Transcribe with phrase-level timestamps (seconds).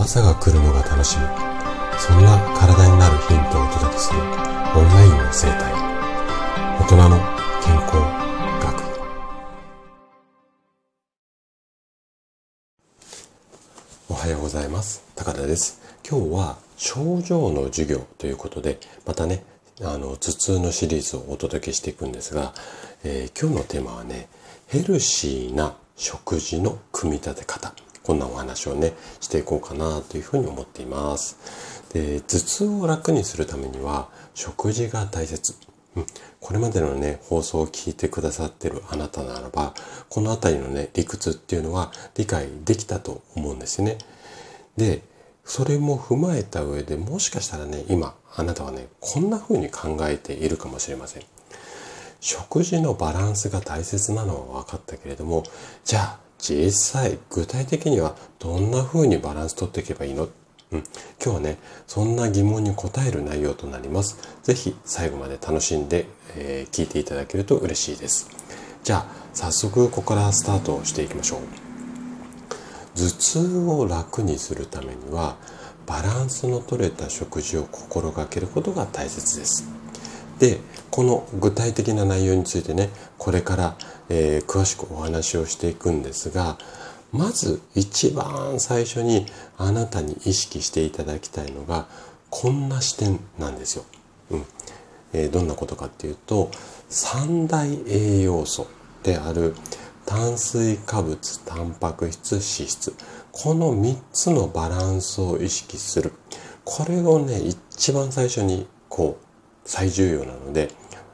[0.00, 1.24] 朝が来るのが楽しみ。
[1.98, 4.26] そんな体になるヒントをお届けするオン
[4.88, 5.74] ラインの生態。
[6.80, 7.18] 大人の
[7.62, 7.96] 健康
[8.64, 8.80] 学。
[14.08, 15.04] おはようございます。
[15.14, 15.82] 高田です。
[16.08, 19.44] 今日は症状の授業ということでまたね
[19.82, 22.54] あの頭痛のシリーズをお届けしていくんですが、
[23.04, 24.30] えー、今日のテーマはね
[24.66, 27.74] ヘルシーな食事の組み立て方。
[28.10, 35.54] こんなお話をねしていこうかなというふうに思っていますで頭痛を楽にするためには食事が大切
[35.96, 36.06] うん、
[36.38, 39.74] これまでのね、放送を聞いてくださってるあなたならば、
[40.08, 43.98] このあたりのね、理屈っていうのは理解できたと思うんですね。
[44.76, 45.02] で、
[45.44, 51.24] それも踏まえた上でもしかしたらね、今、あなたはね、こんな風に考えているかもしれません。
[52.20, 55.42] 食事のバランスが大切なのは分かったけれども、
[55.84, 60.28] じゃあ実際具体的にはどんな風にバランス取っていけばいいの？
[60.72, 60.84] うん、
[61.22, 64.18] 今日はね、そんな疑問に答える内容となります。
[64.42, 68.30] ぜひ最後まで楽しんで、えー、聞いていただけると嬉しいです。
[68.84, 71.40] じゃあ、早速ここからスタートしていきましょう。
[72.94, 75.36] 頭痛を楽にするためには、
[75.86, 79.68] バランスの取れた食事を心がけることが大切です。
[80.40, 80.58] で
[80.90, 82.88] この具体的な内容についてね
[83.18, 83.76] これから、
[84.08, 86.58] えー、詳しくお話をしていくんですが
[87.12, 89.26] まず一番最初に
[89.58, 91.86] あなたに意識していただきたいのが
[92.30, 93.84] こんな視点なんですよ。
[94.30, 94.44] うん
[95.12, 96.50] えー、どんなことかっていうと
[96.88, 98.68] 三大栄養素
[99.02, 99.54] である
[100.06, 102.94] 炭水化物タンパク質脂質
[103.32, 106.12] この3つのバランスを意識する
[106.64, 109.29] これをね一番最初にこう
[109.70, 110.68] 最重要なので、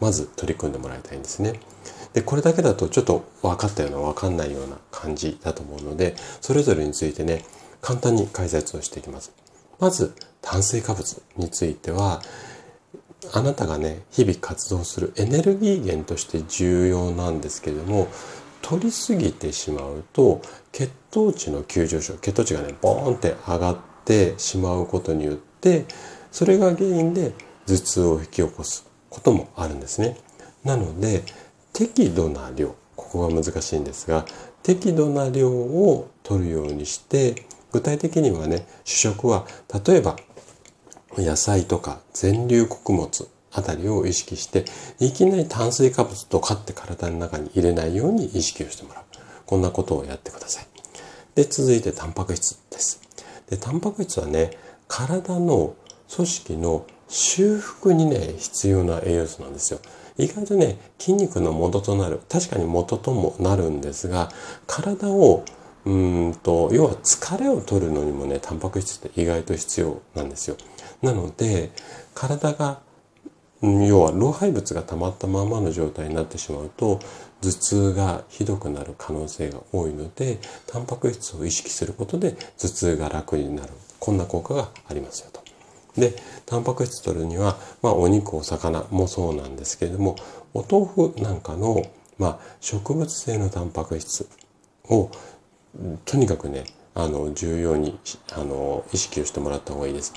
[0.00, 1.60] まず取り組んでもらいたいんですね。
[2.14, 7.44] で、これだけだとちょっと分かったような分かんないような感じだと思うので、それぞれについてね、
[7.82, 9.32] 簡単に解説をしていきます。
[9.78, 12.22] まず、炭水化物については、
[13.34, 18.08] あなたがね、日々活動するエネルギー源として重要なんですけれども、
[18.62, 20.40] 取りすぎてしまうと、
[20.72, 23.76] 血糖値の急上昇、血糖値がね、ボーンって上がっ
[24.06, 25.84] てしまうことによって、
[26.32, 27.32] それが原因で
[27.68, 30.16] 頭痛を引き起こすこともあるんですね。
[30.64, 31.22] なので
[31.72, 34.26] 適度な量ここが難しいんですが
[34.62, 39.46] 適度な量を取るようにして具体的にはね主食は
[39.86, 40.16] 例えば
[41.16, 44.64] 野菜とか全粒穀物あたりを意識して
[45.00, 49.04] いきなり炭水化物とかって体の中に入れないように意識をしてもらう。
[49.46, 50.66] こんなことをやってください。
[51.34, 53.00] で続いてタンパク質です。
[53.48, 54.50] でタンパク質はね
[54.86, 55.74] 体の
[56.14, 59.80] 組織の修復にね、必要な栄養素なんですよ。
[60.18, 64.30] 意外とね、筋肉の元となる、確かに元ともなるんですが、
[64.66, 65.44] 体を、
[65.86, 70.56] うんと、要は疲れを取るのにもね、タンパク質って意外と必要なんですよ。
[71.02, 71.70] なので、
[72.14, 72.80] 体が、
[73.62, 77.00] 要は老廃物が溜まったままの状態になってしまうと、
[77.40, 83.72] 頭痛がひどくなる可能性が多いので、タンパク質を意識することで頭痛が楽になる。
[84.00, 85.47] こんな効果がありますよと。
[85.98, 86.14] で、
[86.46, 90.16] タンパク質取るには、まあ、お肉、お魚もそうなんですけれども、
[90.54, 91.82] お豆腐なんかの、
[92.18, 94.28] まあ、植物性のタンパク質
[94.88, 95.10] を、
[96.04, 96.64] とにかくね、
[96.94, 97.98] あの、重要に、
[98.32, 100.12] あの、意識をしてもらった方がいいです。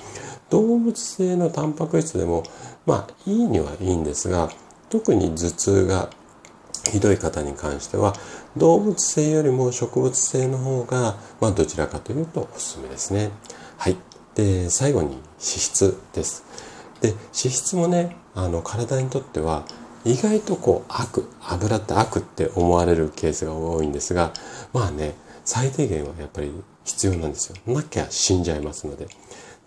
[0.50, 2.44] 動物性のタンパク質でも、
[2.86, 4.50] まあ、いいにはいいんですが、
[4.90, 6.09] 特に頭痛が
[6.92, 8.13] ひどい方に関しては、
[8.58, 13.30] 動物性よりも植物性の方が、まあ、どちらかというとおすすめですね。
[13.78, 13.96] はい。
[14.41, 16.44] で、最後に脂質です。
[17.00, 19.66] で、脂質もね、あの、体にとっては、
[20.03, 24.34] 意外とこう、悪、油って悪って思われるケースが多いんですが、
[24.74, 25.13] まあね、
[25.46, 26.51] 最低限はやっぱり
[26.85, 27.56] 必要なんですよ。
[27.68, 29.07] なきゃ死んじゃいますので。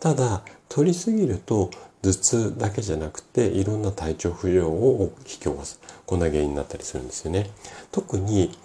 [0.00, 1.70] ただ、取りすぎると、
[2.02, 5.78] 頭痛だけじゃなくて、いろんな体調不良を引き起こす。
[6.04, 7.50] こんな原因になったりするんですよね。
[7.92, 8.58] 特に、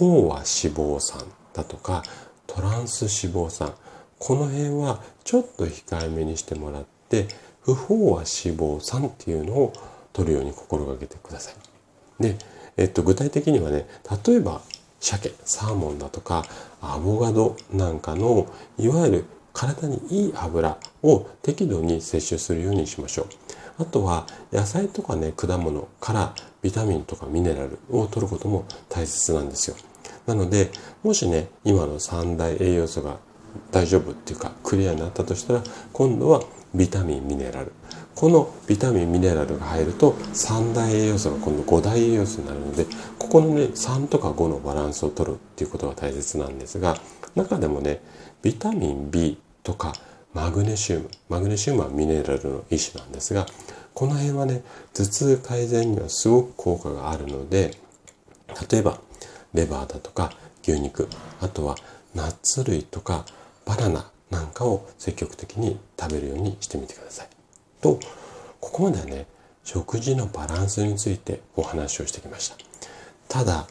[0.00, 1.22] 飽和脂肪酸
[1.52, 2.02] だとか、
[2.46, 3.74] トランス脂肪酸。
[4.18, 7.26] この辺はちょっと控えめにしてもらって
[7.62, 8.24] 不飽和脂
[8.56, 9.72] 肪酸っていうのを
[10.12, 12.22] 取るように心がけてください。
[12.22, 12.36] で、
[12.76, 13.86] えっと、具体的にはね
[14.26, 14.60] 例えば
[15.00, 16.44] 鮭サーモンだとか
[16.80, 18.46] アボカドなんかの
[18.78, 23.26] いわゆる体にいい油を適度に摂取するようにしましょう。
[23.76, 29.76] あとは野菜とかね果物からビタミンとかミネラルを取ることも大切なんですよ。
[30.26, 30.70] なので
[31.02, 33.18] もしね今の三大栄養素が
[33.70, 35.62] 大丈夫っていうかクリアになったとしたら
[35.92, 36.42] 今度は
[36.74, 37.72] ビタミンミネラル。
[38.14, 42.86] このビタミンミネラルが入ると3大栄養素が今度5大栄養素になるので
[43.18, 46.96] ここのね3とか5のバランスを取るっていうことが大切なんですが
[47.34, 48.00] 中でもね
[48.42, 49.94] ビタミン B とか
[50.32, 51.10] マグネシウム。
[51.28, 53.46] マグネシウムはミネラルの一種なんですが
[53.94, 54.62] この辺はね
[54.92, 57.76] 頭痛改善にはすごく効果があるので
[58.70, 59.00] 例えば
[59.54, 61.08] レバーだとか牛肉
[61.40, 61.76] あとは
[62.14, 63.24] ナッツ類とか
[63.64, 67.28] バナナなんかを積極的に食べるようにしてみてください。
[67.80, 67.98] と
[68.60, 69.26] ここまではね
[69.62, 72.56] 食事のバランスについてお話をしてきました。
[73.28, 73.66] ただ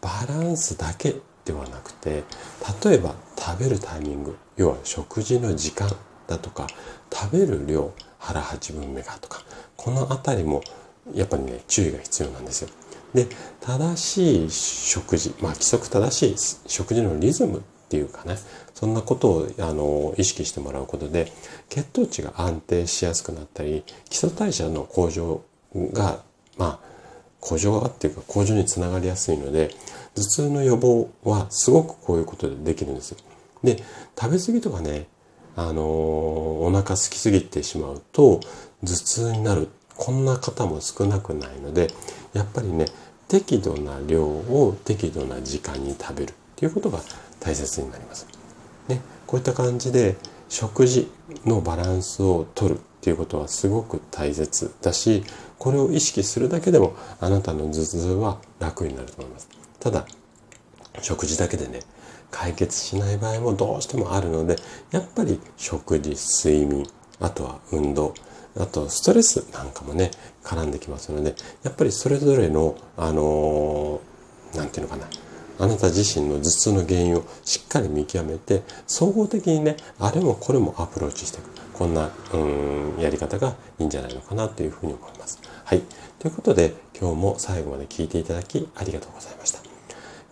[0.00, 1.14] バランスだけ
[1.44, 2.24] ではなくて
[2.84, 5.90] 例えば食べるタイミング要は食事の時間
[6.26, 6.66] だとか
[7.12, 9.42] 食べる量腹八分目がとか
[9.76, 10.62] この辺りも
[11.12, 12.68] やっぱりね注意が必要なんですよ。
[13.12, 13.26] で
[13.60, 17.62] 正しい食事まあ規則正しい食事のリズム
[17.94, 18.36] ていうかね
[18.74, 21.30] そんなことをあの意識してもらうことで
[21.68, 25.44] 血糖値が安定しやすくなったり基礎代謝の向上
[25.92, 26.18] が
[26.58, 26.94] まあ
[27.38, 29.70] 向上がっていうか向上につながりやすいので
[30.16, 33.14] 頭痛の予防はすごくこういうことでできるんです。
[33.62, 33.76] で
[34.18, 35.06] 食べ過ぎとかね
[35.54, 38.40] あのお腹空きすぎてしまうと
[38.82, 41.90] 頭痛になるこんな方も少なくないので
[42.32, 42.86] やっぱりね
[43.28, 46.34] 適度な量を適度な時間に食べる
[46.66, 47.00] いうことが
[47.40, 48.26] 大切になります。
[48.88, 50.16] ね、こういった感じで
[50.48, 51.10] 食事
[51.44, 55.24] のバランスをとるっていうことはすごく大切だし
[55.58, 59.48] これを意識するだけでもあなたの頭痛は楽になると思います。
[59.80, 60.06] ただ
[61.02, 61.80] 食事だけでね
[62.30, 64.56] 解決しない場合もどうしてもあるので
[64.90, 66.86] やっぱり食事睡眠
[67.20, 68.14] あとは運動
[68.56, 70.10] あとストレスなんかもね
[70.42, 74.00] 絡んできますのでやっぱりそれぞれのあの
[74.54, 75.08] 何、て言うのかな
[75.58, 85.40] あなた自身の頭痛の原因をしっかり見極めて総合的にねあれもこれもアプローチしていくこんなうんやり方がいいんじゃないのかなというふうに思います。
[85.64, 85.82] はい。
[86.18, 89.60] ということで今日も最後まで聞いていただきありがとうございました。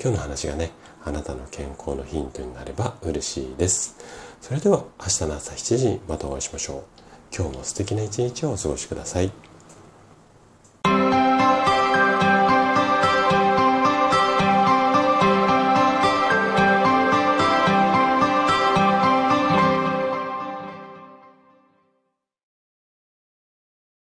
[0.01, 0.71] 今日の話がね
[1.05, 3.97] あなたの健康のヒントになれば嬉しいです。
[4.41, 6.83] それでは明日の朝7時にまたお会いしましょう。
[7.37, 9.52] 今日も素敵な一日をお過ごしください。